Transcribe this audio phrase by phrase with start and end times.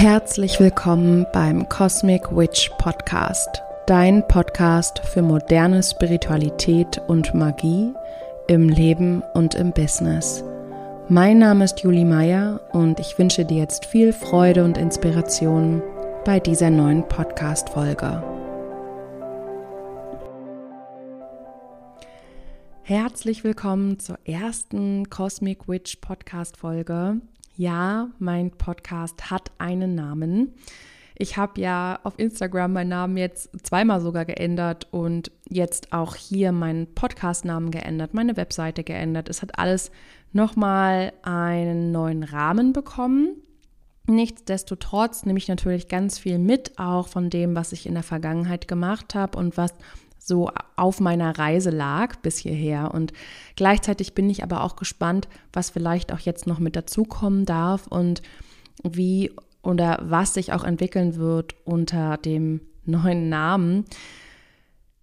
[0.00, 7.92] Herzlich willkommen beim Cosmic Witch Podcast, dein Podcast für moderne Spiritualität und Magie
[8.48, 10.42] im Leben und im Business.
[11.10, 15.82] Mein Name ist Julie Meyer und ich wünsche dir jetzt viel Freude und Inspiration
[16.24, 18.24] bei dieser neuen Podcast-Folge.
[22.84, 27.20] Herzlich willkommen zur ersten Cosmic Witch Podcast-Folge.
[27.60, 30.54] Ja, mein Podcast hat einen Namen.
[31.14, 36.52] Ich habe ja auf Instagram meinen Namen jetzt zweimal sogar geändert und jetzt auch hier
[36.52, 39.28] meinen Podcast-Namen geändert, meine Webseite geändert.
[39.28, 39.90] Es hat alles
[40.32, 43.36] nochmal einen neuen Rahmen bekommen.
[44.06, 48.68] Nichtsdestotrotz nehme ich natürlich ganz viel mit, auch von dem, was ich in der Vergangenheit
[48.68, 49.74] gemacht habe und was
[50.30, 52.94] so auf meiner Reise lag bis hierher.
[52.94, 53.12] Und
[53.56, 58.22] gleichzeitig bin ich aber auch gespannt, was vielleicht auch jetzt noch mit dazukommen darf und
[58.84, 59.32] wie
[59.62, 63.84] oder was sich auch entwickeln wird unter dem neuen Namen.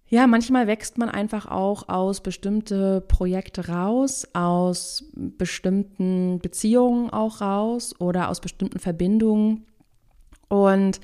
[0.08, 7.94] Ja, manchmal wächst man einfach auch aus bestimmte Projekte raus, aus bestimmten Beziehungen auch raus
[8.00, 9.66] oder aus bestimmten Verbindungen.
[10.48, 10.98] Und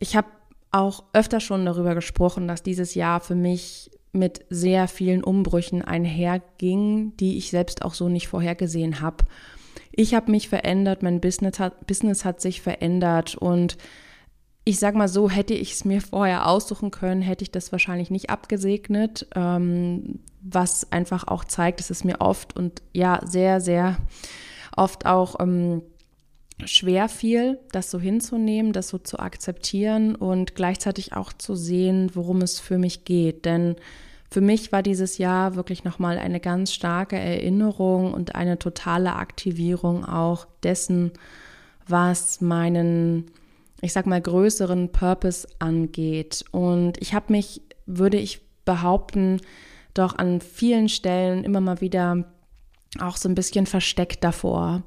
[0.00, 0.26] ich habe
[0.70, 7.16] auch öfter schon darüber gesprochen, dass dieses Jahr für mich mit sehr vielen Umbrüchen einherging,
[7.16, 9.24] die ich selbst auch so nicht vorhergesehen habe.
[9.92, 13.76] Ich habe mich verändert, mein Business hat, Business hat sich verändert und
[14.64, 18.10] ich sag mal so, hätte ich es mir vorher aussuchen können, hätte ich das wahrscheinlich
[18.10, 23.96] nicht abgesegnet, ähm, was einfach auch zeigt, dass es mir oft und ja, sehr, sehr
[24.76, 25.82] oft auch ähm,
[26.66, 32.42] schwer fiel, das so hinzunehmen, das so zu akzeptieren und gleichzeitig auch zu sehen, worum
[32.42, 33.44] es für mich geht.
[33.44, 33.76] Denn
[34.30, 40.04] für mich war dieses Jahr wirklich nochmal eine ganz starke Erinnerung und eine totale Aktivierung
[40.04, 41.12] auch dessen,
[41.88, 43.30] was meinen,
[43.80, 46.44] ich sag mal, größeren Purpose angeht.
[46.52, 49.40] Und ich habe mich, würde ich behaupten,
[49.94, 52.24] doch an vielen Stellen immer mal wieder
[53.00, 54.82] auch so ein bisschen versteckt davor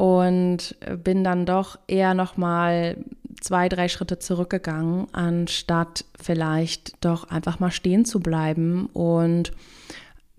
[0.00, 2.96] und bin dann doch eher noch mal
[3.42, 8.86] zwei, drei Schritte zurückgegangen, anstatt vielleicht doch einfach mal stehen zu bleiben.
[8.94, 9.52] Und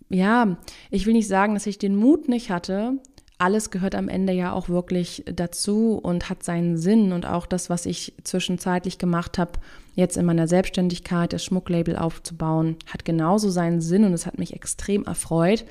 [0.09, 0.57] ja,
[0.89, 2.93] ich will nicht sagen, dass ich den Mut nicht hatte.
[3.37, 7.11] Alles gehört am Ende ja auch wirklich dazu und hat seinen Sinn.
[7.11, 9.59] Und auch das, was ich zwischenzeitlich gemacht habe,
[9.93, 14.53] jetzt in meiner Selbstständigkeit, das Schmucklabel aufzubauen, hat genauso seinen Sinn und es hat mich
[14.53, 15.65] extrem erfreut.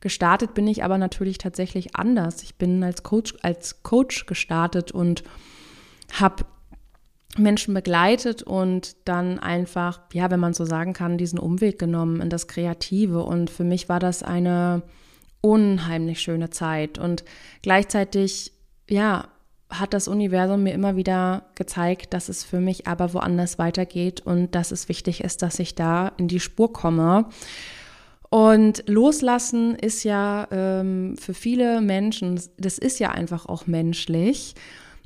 [0.00, 2.42] Gestartet bin ich aber natürlich tatsächlich anders.
[2.42, 5.22] Ich bin als Coach, als Coach gestartet und
[6.12, 6.44] habe
[7.38, 12.30] Menschen begleitet und dann einfach, ja, wenn man so sagen kann, diesen Umweg genommen in
[12.30, 13.22] das Kreative.
[13.22, 14.82] Und für mich war das eine
[15.40, 16.98] unheimlich schöne Zeit.
[16.98, 17.24] Und
[17.62, 18.52] gleichzeitig,
[18.88, 19.28] ja,
[19.68, 24.54] hat das Universum mir immer wieder gezeigt, dass es für mich aber woanders weitergeht und
[24.54, 27.26] dass es wichtig ist, dass ich da in die Spur komme.
[28.30, 34.54] Und loslassen ist ja ähm, für viele Menschen, das ist ja einfach auch menschlich,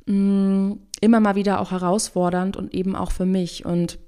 [0.05, 3.65] mh, mm, immer mal wieder auch herausfordernd und eben auch für mich.
[3.65, 3.99] Und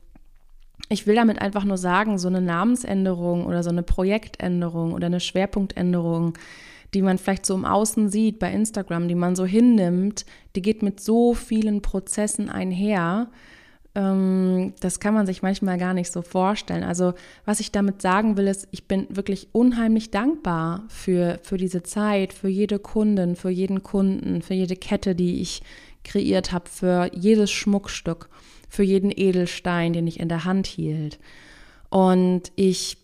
[0.90, 5.20] ich will damit einfach nur sagen, so eine Namensänderung oder so eine Projektänderung oder eine
[5.20, 6.38] Schwerpunktänderung,
[6.94, 10.26] die man vielleicht so im Außen sieht bei Instagram, die man so hinnimmt,
[10.56, 13.30] die geht mit so vielen Prozessen einher
[13.96, 16.84] das kann man sich manchmal gar nicht so vorstellen.
[16.84, 17.14] Also
[17.46, 22.34] was ich damit sagen will, ist, ich bin wirklich unheimlich dankbar für, für diese Zeit,
[22.34, 25.62] für jede Kundin, für jeden Kunden, für jede Kette, die ich
[26.04, 28.30] kreiert habe, für jedes Schmuckstück,
[28.68, 31.20] für jeden Edelstein, den ich in der Hand hielt.
[31.90, 32.98] Und ich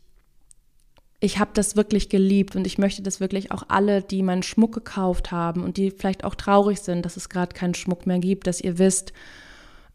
[1.22, 4.74] ich habe das wirklich geliebt und ich möchte das wirklich auch alle, die meinen Schmuck
[4.74, 8.48] gekauft haben und die vielleicht auch traurig sind, dass es gerade keinen Schmuck mehr gibt,
[8.48, 9.12] dass ihr wisst,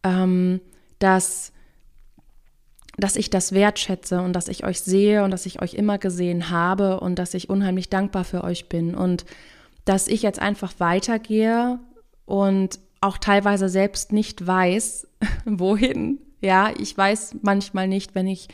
[0.03, 0.60] ähm,
[1.04, 1.53] dass,
[2.97, 6.48] dass ich das wertschätze und dass ich euch sehe und dass ich euch immer gesehen
[6.48, 9.26] habe und dass ich unheimlich dankbar für euch bin und
[9.84, 11.78] dass ich jetzt einfach weitergehe
[12.24, 15.06] und auch teilweise selbst nicht weiß,
[15.45, 16.21] wohin.
[16.41, 18.48] Ja, ich weiß manchmal nicht, wenn ich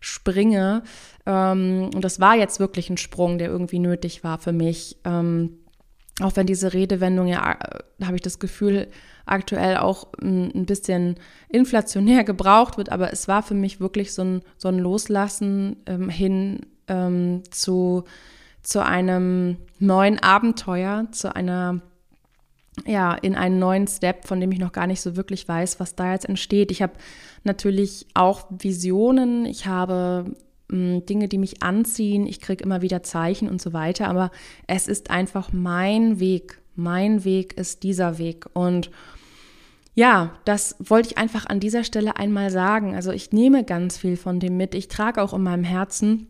[0.00, 0.82] springe.
[1.24, 4.96] Ähm, und das war jetzt wirklich ein Sprung, der irgendwie nötig war für mich.
[5.04, 5.61] Ähm,
[6.20, 8.88] auch wenn diese Redewendung ja, äh, habe ich das Gefühl,
[9.24, 11.16] aktuell auch ein bisschen
[11.48, 16.08] inflationär gebraucht wird, aber es war für mich wirklich so ein, so ein Loslassen ähm,
[16.08, 18.04] hin ähm, zu,
[18.62, 21.80] zu einem neuen Abenteuer, zu einer
[22.86, 25.94] ja, in einen neuen Step, von dem ich noch gar nicht so wirklich weiß, was
[25.94, 26.70] da jetzt entsteht.
[26.70, 26.94] Ich habe
[27.44, 30.36] natürlich auch Visionen, ich habe hm,
[30.72, 34.30] Dinge, die mich anziehen, ich kriege immer wieder Zeichen und so weiter, aber
[34.66, 36.60] es ist einfach mein Weg.
[36.74, 38.90] Mein Weg ist dieser Weg und
[39.94, 42.94] ja, das wollte ich einfach an dieser Stelle einmal sagen.
[42.94, 44.74] Also ich nehme ganz viel von dem mit.
[44.74, 46.28] Ich trage auch in meinem Herzen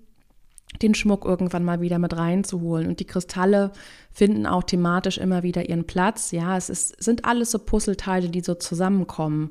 [0.80, 2.88] den Schmuck irgendwann mal wieder mit reinzuholen.
[2.88, 3.72] Und die Kristalle
[4.10, 6.30] finden auch thematisch immer wieder ihren Platz.
[6.30, 9.50] Ja, es ist, sind alles so Puzzleteile, die so zusammenkommen.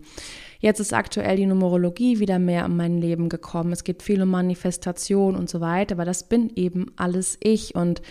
[0.59, 3.71] Jetzt ist aktuell die Numerologie wieder mehr in mein Leben gekommen.
[3.71, 7.75] Es geht viel um Manifestation und so weiter, aber das bin eben alles ich.
[7.75, 8.01] Und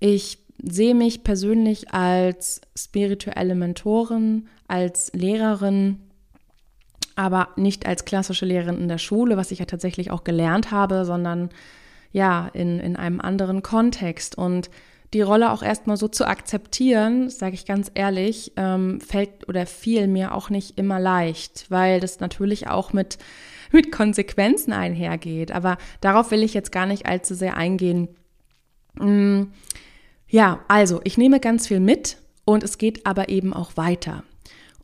[0.00, 5.98] ich sehe mich persönlich als spirituelle Mentorin, als Lehrerin,
[7.16, 11.04] aber nicht als klassische Lehrerin in der Schule, was ich ja tatsächlich auch gelernt habe,
[11.04, 11.50] sondern
[12.12, 14.36] ja, in, in einem anderen Kontext.
[14.36, 14.70] Und
[15.12, 20.06] die Rolle auch erstmal so zu akzeptieren, sage ich ganz ehrlich, ähm, fällt oder fiel
[20.06, 23.18] mir auch nicht immer leicht, weil das natürlich auch mit,
[23.72, 25.52] mit Konsequenzen einhergeht.
[25.52, 28.08] Aber darauf will ich jetzt gar nicht allzu sehr eingehen.
[28.94, 29.44] Mm,
[30.28, 32.16] ja, also ich nehme ganz viel mit
[32.46, 34.24] und es geht aber eben auch weiter.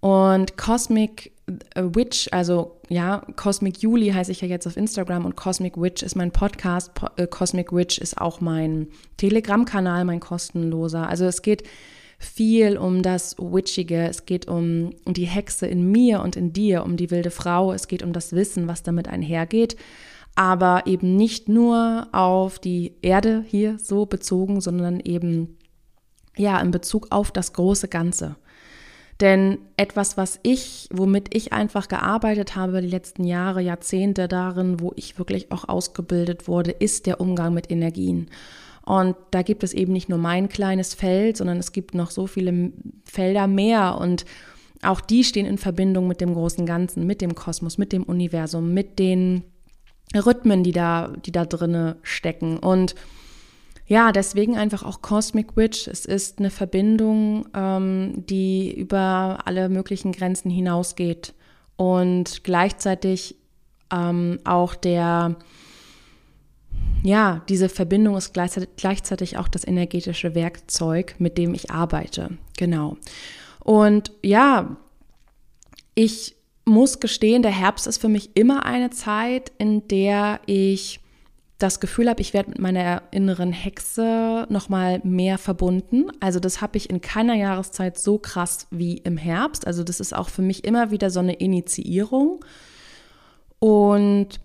[0.00, 1.32] Und Cosmic
[1.74, 6.16] Witch, also ja, Cosmic Juli heiße ich ja jetzt auf Instagram und Cosmic Witch ist
[6.16, 6.92] mein Podcast.
[7.16, 11.08] Äh, Cosmic Witch ist auch mein Telegram-Kanal, mein kostenloser.
[11.08, 11.64] Also es geht
[12.18, 16.96] viel um das Witchige, es geht um die Hexe in mir und in dir, um
[16.96, 19.76] die wilde Frau, es geht um das Wissen, was damit einhergeht,
[20.34, 25.58] aber eben nicht nur auf die Erde hier so bezogen, sondern eben
[26.36, 28.36] ja in Bezug auf das große Ganze.
[29.20, 34.92] Denn etwas, was ich, womit ich einfach gearbeitet habe die letzten Jahre, Jahrzehnte darin, wo
[34.94, 38.30] ich wirklich auch ausgebildet wurde, ist der Umgang mit Energien.
[38.84, 42.26] Und da gibt es eben nicht nur mein kleines Feld, sondern es gibt noch so
[42.26, 42.72] viele
[43.04, 44.24] Felder mehr und
[44.82, 48.72] auch die stehen in Verbindung mit dem großen Ganzen, mit dem Kosmos, mit dem Universum,
[48.72, 49.42] mit den
[50.14, 52.58] Rhythmen, die da, die da drinne stecken.
[52.58, 52.94] Und
[53.88, 55.88] ja, deswegen einfach auch Cosmic Witch.
[55.88, 61.34] Es ist eine Verbindung, ähm, die über alle möglichen Grenzen hinausgeht
[61.76, 63.36] und gleichzeitig
[63.90, 65.36] ähm, auch der,
[67.02, 72.36] ja, diese Verbindung ist gleichzeitig, gleichzeitig auch das energetische Werkzeug, mit dem ich arbeite.
[72.58, 72.98] Genau.
[73.60, 74.76] Und ja,
[75.94, 76.36] ich
[76.66, 81.00] muss gestehen, der Herbst ist für mich immer eine Zeit, in der ich
[81.58, 86.06] das Gefühl habe, ich werde mit meiner inneren Hexe noch mal mehr verbunden.
[86.20, 89.66] Also das habe ich in keiner Jahreszeit so krass wie im Herbst.
[89.66, 92.44] Also das ist auch für mich immer wieder so eine Initiierung.
[93.58, 94.40] Und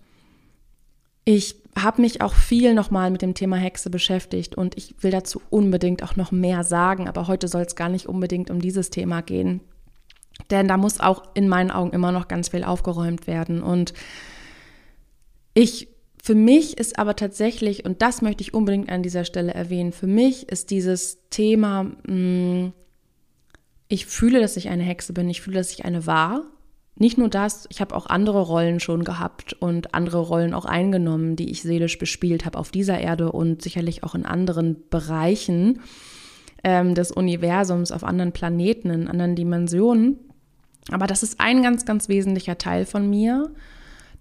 [1.24, 5.10] ich habe mich auch viel noch mal mit dem Thema Hexe beschäftigt und ich will
[5.10, 8.90] dazu unbedingt auch noch mehr sagen, aber heute soll es gar nicht unbedingt um dieses
[8.90, 9.60] Thema gehen.
[10.50, 13.94] Denn da muss auch in meinen Augen immer noch ganz viel aufgeräumt werden und
[15.54, 15.93] ich
[16.24, 20.06] für mich ist aber tatsächlich, und das möchte ich unbedingt an dieser Stelle erwähnen, für
[20.06, 22.72] mich ist dieses Thema, mm,
[23.88, 26.44] ich fühle, dass ich eine Hexe bin, ich fühle, dass ich eine war.
[26.96, 31.36] Nicht nur das, ich habe auch andere Rollen schon gehabt und andere Rollen auch eingenommen,
[31.36, 35.80] die ich seelisch bespielt habe auf dieser Erde und sicherlich auch in anderen Bereichen
[36.62, 40.16] ähm, des Universums, auf anderen Planeten, in anderen Dimensionen.
[40.90, 43.52] Aber das ist ein ganz, ganz wesentlicher Teil von mir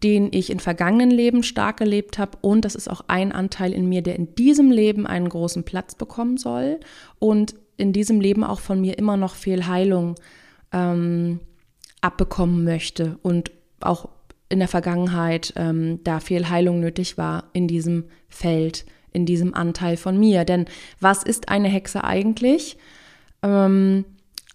[0.04, 2.38] den ich in vergangenen Leben stark gelebt habe.
[2.42, 5.96] Und das ist auch ein Anteil in mir, der in diesem Leben einen großen Platz
[5.96, 6.80] bekommen soll
[7.20, 10.16] und in diesem Leben auch von mir immer noch viel Heilung
[10.72, 11.40] ähm,
[12.02, 14.10] abbekommen möchte und auch
[14.50, 19.98] in der Vergangenheit ähm, da viel Heilung nötig war in diesem Feld, in diesem Anteil
[19.98, 20.44] von mir.
[20.44, 20.66] Denn
[21.00, 22.78] was ist eine Hexe eigentlich?
[23.42, 24.06] Ähm,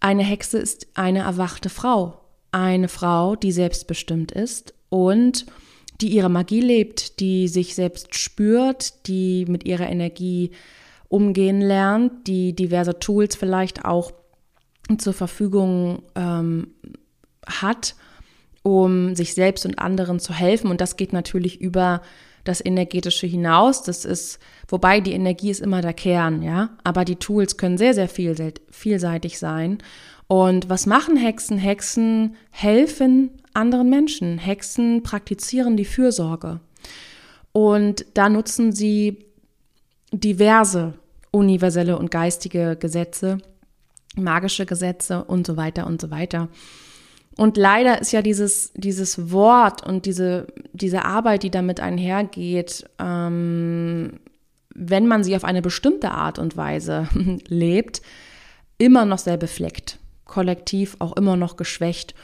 [0.00, 2.20] eine Hexe ist eine erwachte Frau.
[2.52, 5.46] Eine Frau, die selbstbestimmt ist und
[6.00, 10.52] die ihre Magie lebt, die sich selbst spürt, die mit ihrer Energie
[11.08, 14.12] umgehen lernt, die diverse Tools vielleicht auch
[14.98, 16.68] zur Verfügung ähm,
[17.46, 17.94] hat,
[18.62, 20.70] um sich selbst und anderen zu helfen.
[20.70, 22.02] Und das geht natürlich über
[22.44, 23.82] das Energetische hinaus.
[23.82, 26.70] Das ist, wobei die Energie ist immer der Kern, ja.
[26.84, 29.78] Aber die Tools können sehr, sehr vielseitig sein.
[30.26, 31.58] Und was machen Hexen?
[31.58, 34.38] Hexen helfen anderen Menschen.
[34.38, 36.60] Hexen praktizieren die Fürsorge.
[37.52, 39.26] Und da nutzen sie
[40.12, 40.94] diverse
[41.30, 43.38] universelle und geistige Gesetze,
[44.16, 46.48] magische Gesetze und so weiter und so weiter.
[47.36, 54.18] Und leider ist ja dieses, dieses Wort und diese, diese Arbeit, die damit einhergeht, ähm,
[54.74, 57.08] wenn man sie auf eine bestimmte Art und Weise
[57.48, 58.02] lebt,
[58.78, 62.14] immer noch sehr befleckt, kollektiv auch immer noch geschwächt.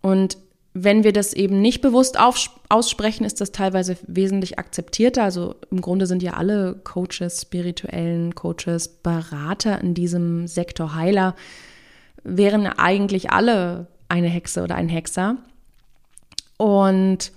[0.00, 0.38] Und
[0.74, 5.22] wenn wir das eben nicht bewusst aussprechen, ist das teilweise wesentlich akzeptierter.
[5.22, 11.36] Also im Grunde sind ja alle Coaches, spirituellen Coaches, Berater in diesem Sektor Heiler,
[12.24, 15.36] wären eigentlich alle eine Hexe oder ein Hexer.
[16.56, 17.32] Und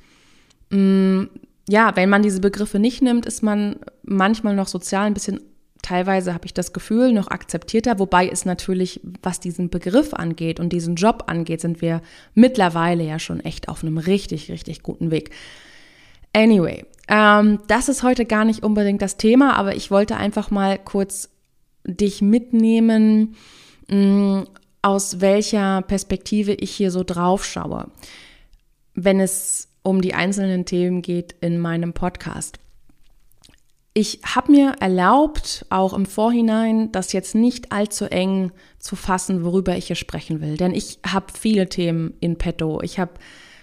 [0.69, 1.29] mh, mm,
[1.67, 5.41] ja, wenn man diese Begriffe nicht nimmt, ist man manchmal noch sozial ein bisschen,
[5.85, 7.99] teilweise habe ich das Gefühl, noch akzeptierter.
[7.99, 12.01] Wobei es natürlich, was diesen Begriff angeht und diesen Job angeht, sind wir
[12.33, 15.29] mittlerweile ja schon echt auf einem richtig, richtig guten Weg.
[16.33, 20.79] Anyway, ähm, das ist heute gar nicht unbedingt das Thema, aber ich wollte einfach mal
[20.79, 21.29] kurz
[21.85, 23.35] dich mitnehmen,
[23.87, 24.47] mh, mm,
[24.81, 27.89] aus welcher Perspektive ich hier so drauf schaue,
[28.93, 32.59] wenn es um die einzelnen Themen geht in meinem Podcast.
[33.97, 39.77] Ich habe mir erlaubt, auch im Vorhinein, das jetzt nicht allzu eng zu fassen, worüber
[39.77, 40.57] ich hier sprechen will.
[40.57, 42.81] Denn ich habe viele Themen in petto.
[42.81, 43.13] Ich habe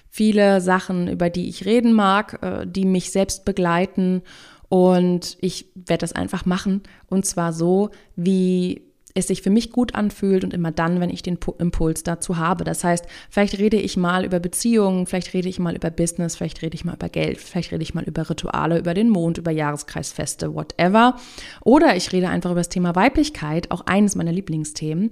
[0.08, 4.22] viele Sachen, über die ich reden mag, äh, die mich selbst begleiten.
[4.70, 6.82] Und ich werde das einfach machen.
[7.08, 11.22] Und zwar so, wie es sich für mich gut anfühlt und immer dann, wenn ich
[11.22, 12.64] den Impuls dazu habe.
[12.64, 16.62] Das heißt, vielleicht rede ich mal über Beziehungen, vielleicht rede ich mal über Business, vielleicht
[16.62, 19.50] rede ich mal über Geld, vielleicht rede ich mal über Rituale, über den Mond, über
[19.50, 21.16] Jahreskreisfeste, whatever.
[21.62, 25.10] Oder ich rede einfach über das Thema Weiblichkeit, auch eines meiner Lieblingsthemen.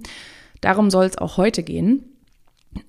[0.61, 2.03] Darum soll es auch heute gehen.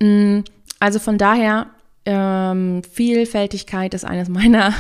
[0.00, 0.40] Mm,
[0.78, 1.66] also von daher,
[2.04, 4.75] ähm, Vielfältigkeit ist eines meiner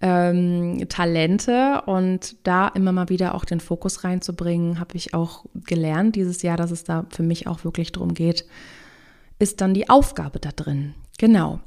[0.00, 6.16] ähm, Talente und da immer mal wieder auch den Fokus reinzubringen, habe ich auch gelernt
[6.16, 8.46] dieses Jahr, dass es da für mich auch wirklich darum geht,
[9.38, 10.94] ist dann die Aufgabe da drin.
[11.18, 11.60] Genau.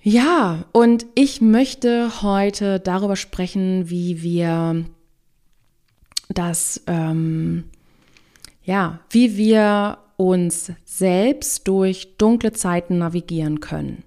[0.00, 4.84] Ja, und ich möchte heute darüber sprechen, wie wir
[6.28, 7.64] das, ähm,
[8.62, 14.04] ja, wie wir uns selbst durch dunkle Zeiten navigieren können.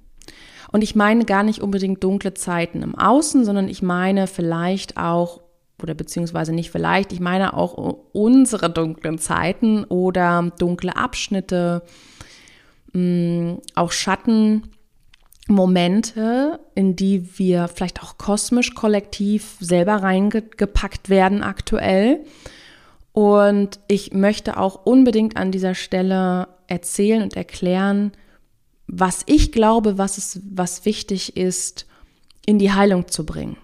[0.72, 5.42] Und ich meine gar nicht unbedingt dunkle Zeiten im Außen, sondern ich meine vielleicht auch,
[5.82, 11.84] oder beziehungsweise nicht vielleicht, ich meine auch unsere dunklen Zeiten oder dunkle Abschnitte,
[12.94, 22.24] mm, auch Schattenmomente, in die wir vielleicht auch kosmisch kollektiv selber reingepackt werden aktuell.
[23.14, 28.14] Und ich möchte auch unbedingt an dieser Stelle erzählen und erklären,
[28.94, 31.88] was ich glaube, was, es, was wichtig ist,
[32.46, 33.56] in die Heilung zu bringen.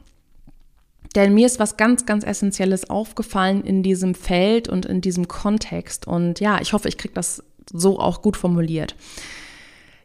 [1.16, 6.08] Denn mir ist was ganz, ganz Essentielles aufgefallen in diesem Feld und in diesem Kontext.
[6.08, 8.96] Und ja, ich hoffe, ich kriege das so auch gut formuliert.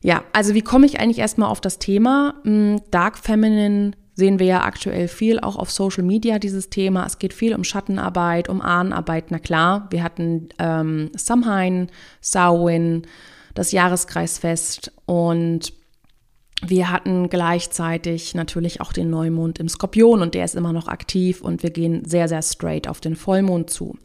[0.00, 2.35] Ja, also wie komme ich eigentlich erstmal auf das Thema?
[2.43, 7.07] Hm, Dark Feminine sehen wir ja aktuell viel auch auf Social Media dieses Thema.
[7.07, 9.31] Es geht viel um Schattenarbeit, um Ahnenarbeit.
[9.31, 13.07] Na klar, wir hatten ähm, Samhain, Samhain,
[13.54, 15.73] das Jahreskreisfest und
[16.64, 21.40] wir hatten gleichzeitig natürlich auch den Neumond im Skorpion und der ist immer noch aktiv
[21.40, 23.97] und wir gehen sehr, sehr straight auf den Vollmond zu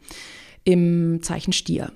[0.64, 1.92] im Zeichen Stier.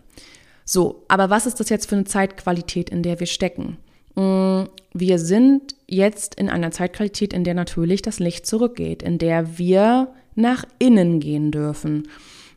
[0.64, 3.78] So, aber was ist das jetzt für eine Zeitqualität, in der wir stecken?
[4.14, 9.58] Mm, wir sind jetzt in einer Zeitqualität, in der natürlich das Licht zurückgeht, in der
[9.58, 12.08] wir nach innen gehen dürfen.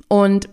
[0.08, 0.48] Und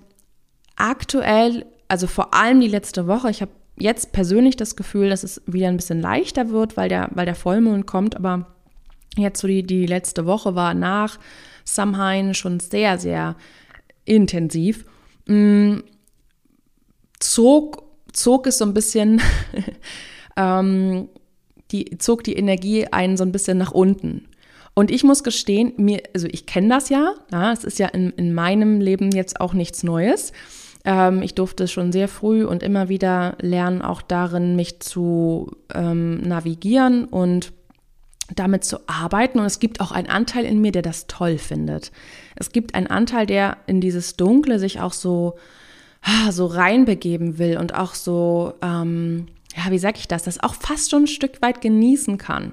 [0.76, 5.42] aktuell, also vor allem die letzte Woche, ich habe jetzt persönlich das Gefühl, dass es
[5.46, 8.46] wieder ein bisschen leichter wird, weil der, weil der Vollmond kommt, aber
[9.16, 11.18] jetzt so die, die letzte Woche war nach
[11.64, 13.36] Samhain schon sehr, sehr
[14.04, 14.84] intensiv.
[15.26, 15.78] Mm,
[17.18, 19.20] zog, zog es so ein bisschen,
[20.36, 21.08] ähm,
[21.72, 24.28] die, zog die Energie einen so ein bisschen nach unten.
[24.74, 28.10] Und ich muss gestehen, mir, also ich kenne das ja, ja, es ist ja in,
[28.12, 30.32] in meinem Leben jetzt auch nichts Neues.
[30.84, 36.20] Ähm, ich durfte schon sehr früh und immer wieder lernen, auch darin mich zu ähm,
[36.22, 37.52] navigieren und
[38.34, 39.38] damit zu arbeiten.
[39.38, 41.92] Und es gibt auch einen Anteil in mir, der das toll findet.
[42.36, 45.36] Es gibt einen Anteil, der in dieses Dunkle sich auch so,
[46.02, 50.54] ah, so reinbegeben will und auch so, ähm, ja, wie sag ich das, das auch
[50.54, 52.52] fast schon ein Stück weit genießen kann.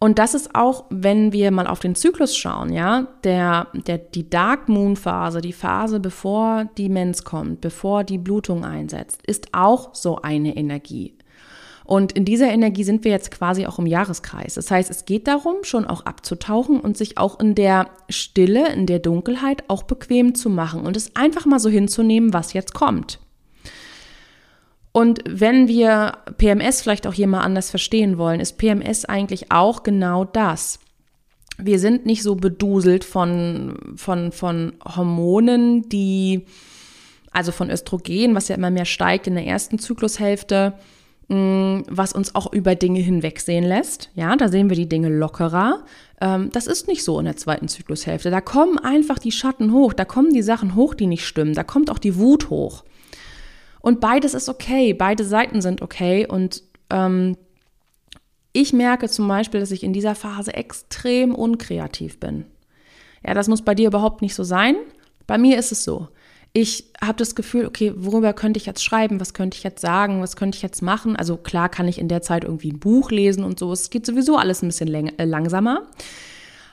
[0.00, 4.30] Und das ist auch, wenn wir mal auf den Zyklus schauen, ja, der, der, die
[4.30, 9.94] Dark Moon Phase, die Phase, bevor die Mens kommt, bevor die Blutung einsetzt, ist auch
[9.94, 11.14] so eine Energie.
[11.84, 14.54] Und in dieser Energie sind wir jetzt quasi auch im Jahreskreis.
[14.54, 18.84] Das heißt, es geht darum, schon auch abzutauchen und sich auch in der Stille, in
[18.84, 23.20] der Dunkelheit auch bequem zu machen und es einfach mal so hinzunehmen, was jetzt kommt.
[24.92, 29.82] Und wenn wir PMS vielleicht auch hier mal anders verstehen wollen, ist PMS eigentlich auch
[29.82, 30.78] genau das.
[31.58, 36.46] Wir sind nicht so beduselt von, von, von Hormonen, die,
[37.32, 40.74] also von Östrogen, was ja immer mehr steigt in der ersten Zyklushälfte,
[41.26, 44.10] mm, was uns auch über Dinge hinwegsehen lässt.
[44.14, 45.84] Ja, da sehen wir die Dinge lockerer.
[46.20, 48.30] Ähm, das ist nicht so in der zweiten Zyklushälfte.
[48.30, 51.64] Da kommen einfach die Schatten hoch, da kommen die Sachen hoch, die nicht stimmen, da
[51.64, 52.84] kommt auch die Wut hoch.
[53.80, 56.26] Und beides ist okay, beide Seiten sind okay.
[56.26, 57.36] Und ähm,
[58.52, 62.44] ich merke zum Beispiel, dass ich in dieser Phase extrem unkreativ bin.
[63.26, 64.76] Ja, das muss bei dir überhaupt nicht so sein.
[65.26, 66.08] Bei mir ist es so.
[66.52, 69.20] Ich habe das Gefühl, okay, worüber könnte ich jetzt schreiben?
[69.20, 70.22] Was könnte ich jetzt sagen?
[70.22, 71.14] Was könnte ich jetzt machen?
[71.14, 73.70] Also klar kann ich in der Zeit irgendwie ein Buch lesen und so.
[73.70, 75.86] Es geht sowieso alles ein bisschen äh, langsamer.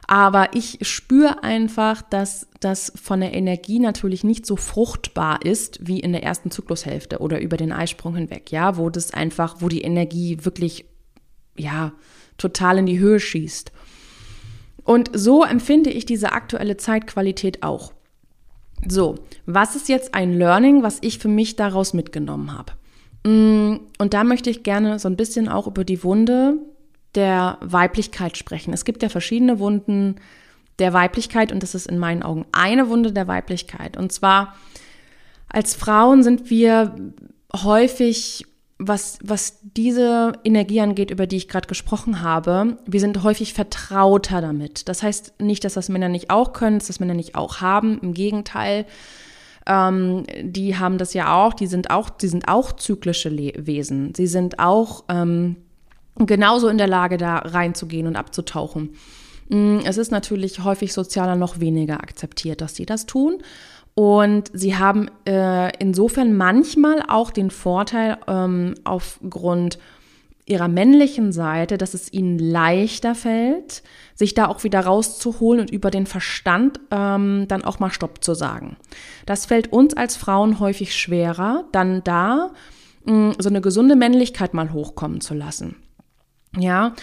[0.07, 5.99] Aber ich spüre einfach, dass das von der Energie natürlich nicht so fruchtbar ist wie
[5.99, 9.81] in der ersten Zyklushälfte oder über den Eisprung hinweg, ja, wo das einfach, wo die
[9.81, 10.85] Energie wirklich,
[11.57, 11.93] ja,
[12.37, 13.71] total in die Höhe schießt.
[14.83, 17.91] Und so empfinde ich diese aktuelle Zeitqualität auch.
[18.87, 19.15] So,
[19.47, 22.73] was ist jetzt ein Learning, was ich für mich daraus mitgenommen habe?
[23.27, 26.59] Mm, und da möchte ich gerne so ein bisschen auch über die Wunde
[27.15, 28.73] der Weiblichkeit sprechen.
[28.73, 30.15] Es gibt ja verschiedene Wunden
[30.79, 33.97] der Weiblichkeit und das ist in meinen Augen eine Wunde der Weiblichkeit.
[33.97, 34.55] Und zwar
[35.47, 36.95] als Frauen sind wir
[37.63, 38.45] häufig,
[38.77, 44.41] was, was diese Energie angeht, über die ich gerade gesprochen habe, wir sind häufig vertrauter
[44.41, 44.89] damit.
[44.89, 47.99] Das heißt nicht, dass das Männer nicht auch können, dass das Männer nicht auch haben.
[48.01, 48.85] Im Gegenteil,
[49.65, 54.13] ähm, die haben das ja auch, die sind auch, die sind auch zyklische Le Wesen.
[54.13, 55.55] Sie sind auch ähm,
[56.17, 58.95] genauso in der Lage, da reinzugehen und abzutauchen.
[59.49, 63.37] Mm, es ist natürlich häufig sozialer noch weniger akzeptiert, dass sie das tun.
[63.93, 69.79] Und sie haben äh, insofern manchmal auch den Vorteil ähm, aufgrund
[70.45, 73.81] ihrer männlichen Seite, dass es ihnen leichter fällt,
[74.13, 78.35] sich da auch wieder rauszuholen und über den Verstand ähm, dann auch mal Stopp zu
[78.35, 78.77] sagen.
[79.25, 82.51] Das fällt uns als Frauen häufig schwerer, dann da
[83.05, 85.77] mh, mm, so eine gesunde Männlichkeit mal hochkommen zu lassen.
[86.57, 86.93] Ja,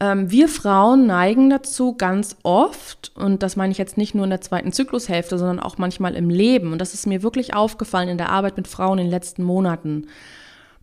[0.00, 4.30] ähm, wir Frauen neigen dazu ganz oft, und das meine ich jetzt nicht nur in
[4.30, 8.18] der zweiten Zyklushälfte, sondern auch manchmal im Leben, und das ist mir wirklich aufgefallen in
[8.18, 10.06] der Arbeit mit Frauen in den letzten Monaten.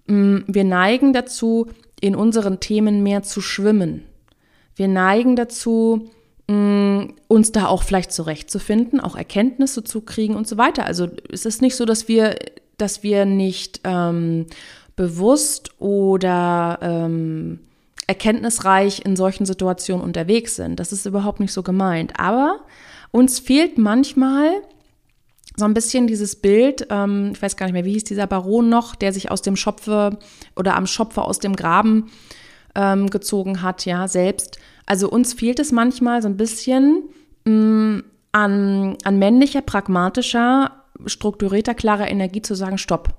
[0.05, 1.67] Mm, wir neigen dazu,
[1.99, 4.03] in unseren Themen mehr zu schwimmen.
[4.75, 6.09] Wir neigen dazu,
[6.47, 10.85] mm, uns da auch vielleicht zurechtzufinden, auch Erkenntnisse zu kriegen und so weiter.
[10.85, 12.35] Also es ist nicht so, dass wir,
[12.77, 14.45] dass wir nicht ähm,
[14.95, 17.59] bewusst oder ähm,
[18.07, 20.79] erkenntnisreich in solchen Situationen unterwegs sind.
[20.79, 22.19] Das ist überhaupt nicht so gemeint.
[22.19, 22.61] Aber
[23.11, 24.61] uns fehlt manchmal
[25.57, 28.69] so ein bisschen dieses Bild, ähm, ich weiß gar nicht mehr, wie hieß dieser Baron
[28.69, 30.17] noch, der sich aus dem Schopfe
[30.55, 32.11] oder am Schopfe aus dem Graben
[32.75, 34.57] ähm, gezogen hat, ja, selbst.
[34.85, 37.09] Also uns fehlt es manchmal so ein bisschen
[37.45, 43.09] mh, mm, an, an männlicher, pragmatischer, strukturierter, klarer Energie zu sagen, stopp,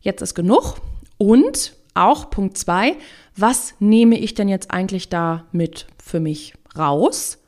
[0.00, 0.76] jetzt ist genug.
[1.18, 2.96] Und auch Punkt zwei,
[3.40, 7.38] was nehme ich denn jetzt eigentlich da mit für mich raus?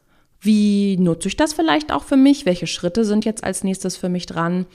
[0.41, 2.47] Wie nutze ich das vielleicht auch für mich?
[2.47, 4.67] Welche Schritte sind jetzt als nächstes für mich dran?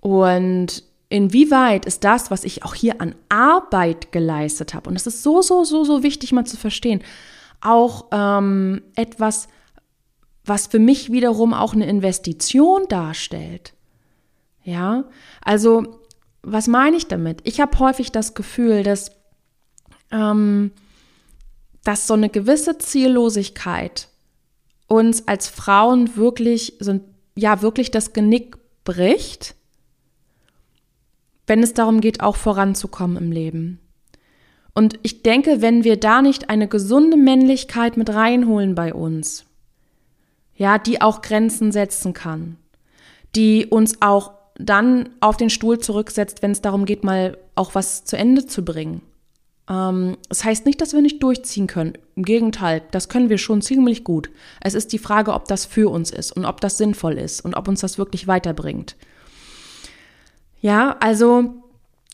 [0.00, 5.22] Und inwieweit ist das, was ich auch hier an Arbeit geleistet habe, und das ist
[5.22, 7.02] so, so, so, so wichtig mal zu verstehen,
[7.60, 9.48] auch ähm, etwas,
[10.44, 13.74] was für mich wiederum auch eine Investition darstellt.
[14.62, 15.04] Ja,
[15.42, 16.00] also
[16.42, 17.40] was meine ich damit?
[17.44, 19.17] Ich habe häufig das Gefühl, dass
[20.10, 20.72] ähm,
[21.84, 24.08] dass so eine gewisse Ziellosigkeit
[24.86, 27.00] uns als Frauen wirklich, so,
[27.34, 29.54] ja, wirklich das Genick bricht,
[31.46, 33.80] wenn es darum geht, auch voranzukommen im Leben.
[34.74, 39.44] Und ich denke, wenn wir da nicht eine gesunde Männlichkeit mit reinholen bei uns,
[40.54, 42.56] ja, die auch Grenzen setzen kann,
[43.34, 48.04] die uns auch dann auf den Stuhl zurücksetzt, wenn es darum geht, mal auch was
[48.04, 49.02] zu Ende zu bringen,
[49.68, 51.92] das heißt nicht, dass wir nicht durchziehen können.
[52.16, 54.30] Im Gegenteil, das können wir schon ziemlich gut.
[54.62, 57.54] Es ist die Frage, ob das für uns ist und ob das sinnvoll ist und
[57.54, 58.96] ob uns das wirklich weiterbringt.
[60.62, 61.62] Ja, also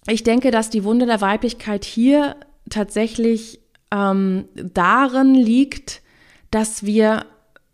[0.08, 2.34] ich denke, dass die Wunde der Weiblichkeit hier
[2.70, 3.60] tatsächlich
[3.92, 6.02] ähm, darin liegt,
[6.50, 7.24] dass wir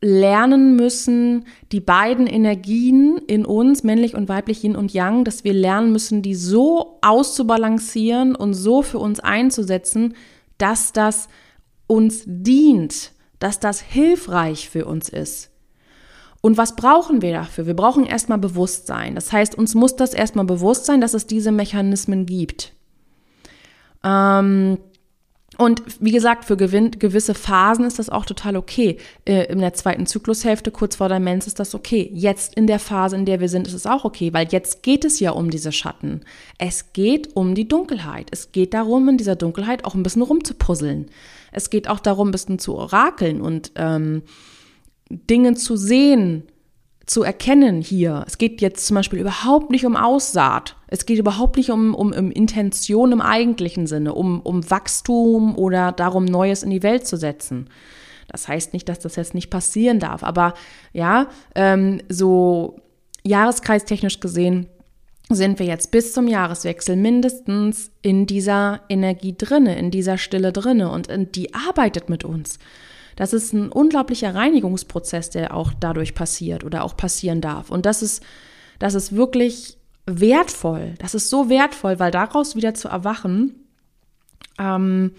[0.00, 5.52] lernen müssen, die beiden Energien in uns, männlich und weiblich, Yin und Yang, dass wir
[5.52, 10.14] lernen müssen, die so auszubalancieren und so für uns einzusetzen,
[10.56, 11.28] dass das
[11.86, 15.50] uns dient, dass das hilfreich für uns ist.
[16.40, 17.66] Und was brauchen wir dafür?
[17.66, 19.14] Wir brauchen erstmal Bewusstsein.
[19.14, 22.72] Das heißt, uns muss das erstmal bewusst sein, dass es diese Mechanismen gibt.
[24.02, 24.78] Ähm,
[25.58, 28.98] und wie gesagt, für gewisse Phasen ist das auch total okay.
[29.24, 32.08] Äh, in der zweiten Zyklushälfte, kurz vor der Mens, ist das okay.
[32.14, 35.04] Jetzt in der Phase, in der wir sind, ist es auch okay, weil jetzt geht
[35.04, 36.22] es ja um diese Schatten.
[36.58, 38.28] Es geht um die Dunkelheit.
[38.30, 41.10] Es geht darum, in dieser Dunkelheit auch ein bisschen rumzupuzzeln.
[41.52, 44.22] Es geht auch darum, ein bisschen zu orakeln und ähm,
[45.10, 46.44] Dinge zu sehen,
[47.06, 48.24] zu erkennen hier.
[48.26, 50.76] Es geht jetzt zum Beispiel überhaupt nicht um Aussaat.
[50.86, 55.92] Es geht überhaupt nicht um, um, um Intention im eigentlichen Sinne, um, um Wachstum oder
[55.92, 57.68] darum, Neues in die Welt zu setzen.
[58.28, 60.54] Das heißt nicht, dass das jetzt nicht passieren darf, aber
[60.92, 62.76] ja, ähm, so
[63.24, 64.68] jahreskreistechnisch gesehen
[65.28, 70.90] sind wir jetzt bis zum Jahreswechsel mindestens in dieser Energie drinne, in dieser Stille drinne
[70.90, 72.58] und die arbeitet mit uns.
[73.20, 77.68] Das ist ein unglaublicher Reinigungsprozess, der auch dadurch passiert oder auch passieren darf.
[77.68, 78.22] Und das ist,
[78.78, 80.94] das ist wirklich wertvoll.
[81.00, 83.56] Das ist so wertvoll, weil daraus wieder zu erwachen,
[84.58, 85.12] ähm,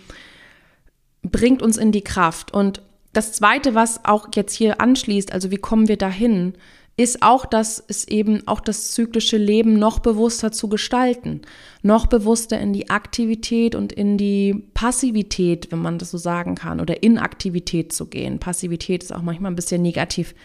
[1.21, 2.51] bringt uns in die Kraft.
[2.51, 2.81] Und
[3.13, 6.55] das Zweite, was auch jetzt hier anschließt, also wie kommen wir dahin,
[6.97, 11.41] ist auch, dass es eben auch das zyklische Leben noch bewusster zu gestalten,
[11.81, 16.81] noch bewusster in die Aktivität und in die Passivität, wenn man das so sagen kann,
[16.81, 18.39] oder Inaktivität zu gehen.
[18.39, 20.35] Passivität ist auch manchmal ein bisschen negativ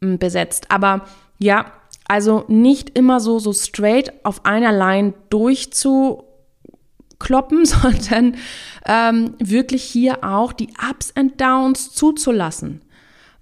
[0.00, 0.70] hm, besetzt.
[0.70, 1.06] Aber
[1.38, 1.72] ja,
[2.06, 6.24] also nicht immer so, so straight auf einer Line durchzukloppen,
[7.64, 8.36] sondern
[8.86, 12.82] ähm, wirklich hier auch die Ups and Downs zuzulassen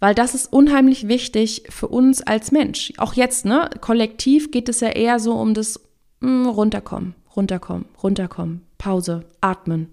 [0.00, 2.92] weil das ist unheimlich wichtig für uns als Mensch.
[2.98, 5.80] Auch jetzt, ne, kollektiv geht es ja eher so um das
[6.20, 9.88] mh, hm, runterkommen, runterkommen, runterkommen, Pause, atmen.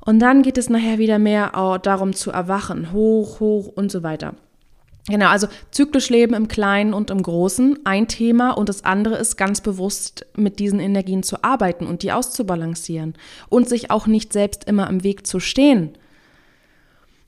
[0.00, 1.50] Und dann geht es nachher wieder mehr
[1.82, 4.34] darum zu erwachen, hoch, hoch und so weiter.
[5.08, 9.36] Genau, also zyklisch leben im Kleinen und im Großen, ein Thema und das andere ist
[9.36, 13.14] ganz bewusst mit diesen Energien zu arbeiten und die auszubalancieren
[13.48, 15.96] und sich auch nicht selbst immer im Weg zu stehen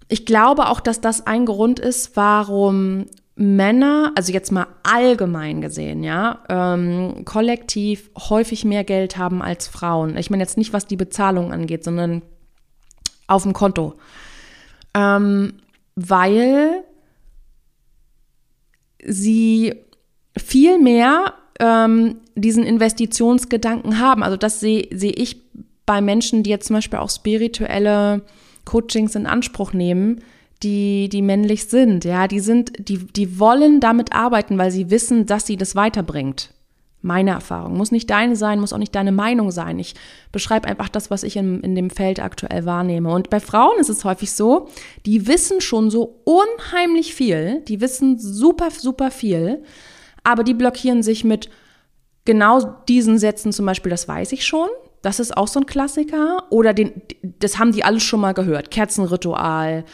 [0.08, 6.02] ich glaube auch, dass das ein Grund ist, warum Männer, also jetzt mal allgemein gesehen,
[6.02, 10.16] ja, ähm, kollektiv häufig mehr Geld haben als Frauen.
[10.16, 12.22] Ich meine jetzt nicht, was die Bezahlung angeht, sondern
[13.28, 13.94] auf dem Konto.
[14.94, 15.54] Ähm,
[15.94, 16.82] weil
[19.04, 19.74] sie
[20.36, 24.22] viel mehr ähm, diesen Investitionsgedanken haben.
[24.22, 25.42] Also das sehe seh ich
[25.86, 28.22] bei Menschen, die jetzt zum Beispiel auch spirituelle
[28.68, 30.20] Coachings in Anspruch nehmen,
[30.62, 32.04] die, die männlich sind.
[32.04, 36.52] Ja, die sind, die, die wollen damit arbeiten, weil sie wissen, dass sie das weiterbringt.
[37.00, 37.76] Meine Erfahrung.
[37.76, 39.78] Muss nicht deine sein, muss auch nicht deine Meinung sein.
[39.78, 39.94] Ich
[40.32, 43.10] beschreibe einfach das, was ich in, in dem Feld aktuell wahrnehme.
[43.14, 44.68] Und bei Frauen ist es häufig so,
[45.06, 49.62] die wissen schon so unheimlich viel, die wissen super, super viel,
[50.24, 51.48] aber die blockieren sich mit
[52.24, 54.68] genau diesen Sätzen zum Beispiel, das weiß ich schon,
[55.02, 56.44] das ist auch so ein Klassiker.
[56.50, 58.70] Oder den, das haben die alle schon mal gehört.
[58.70, 59.84] Kerzenritual,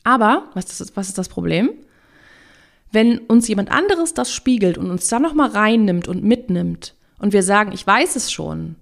[0.03, 1.69] Aber, was ist, was ist das Problem?
[2.91, 7.43] Wenn uns jemand anderes das spiegelt und uns da nochmal reinnimmt und mitnimmt und wir
[7.43, 8.75] sagen, ich weiß es schon,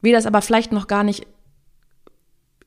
[0.00, 1.26] wir das aber vielleicht noch gar nicht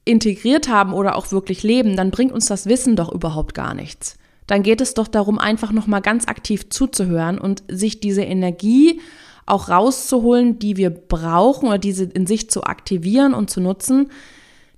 [0.05, 4.17] integriert haben oder auch wirklich leben, dann bringt uns das Wissen doch überhaupt gar nichts.
[4.47, 8.99] Dann geht es doch darum, einfach nochmal ganz aktiv zuzuhören und sich diese Energie
[9.45, 14.11] auch rauszuholen, die wir brauchen oder diese in sich zu aktivieren und zu nutzen,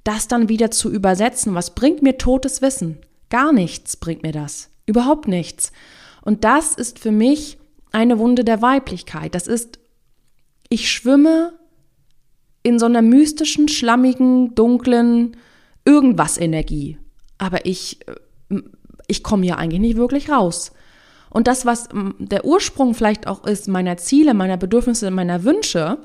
[0.03, 1.55] das dann wieder zu übersetzen.
[1.55, 2.97] Was bringt mir totes Wissen?
[3.29, 4.69] Gar nichts bringt mir das.
[4.85, 5.71] Überhaupt nichts.
[6.21, 7.57] Und das ist für mich
[7.91, 9.35] eine Wunde der Weiblichkeit.
[9.35, 9.79] Das ist,
[10.69, 11.53] ich schwimme
[12.63, 15.37] in so einer mystischen, schlammigen, dunklen
[15.85, 16.97] Irgendwas-Energie.
[17.37, 18.61] Aber ich, äh,
[19.07, 20.71] ich komme ja eigentlich nicht wirklich raus.
[21.29, 25.97] Und das, was der Ursprung vielleicht auch ist, meiner Ziele, meiner Bedürfnisse, meiner Wünsche,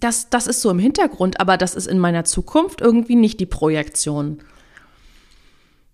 [0.00, 3.46] das, das ist so im Hintergrund, aber das ist in meiner Zukunft irgendwie nicht die
[3.46, 4.38] Projektion.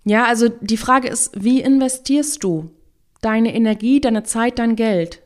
[0.05, 2.71] Ja, also die Frage ist, wie investierst du
[3.23, 5.23] deine Energie, deine Zeit, dein Geld?